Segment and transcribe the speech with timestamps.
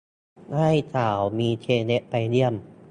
[0.49, 2.53] ได้ข่าวมีเซเล็บไปเยี่ยม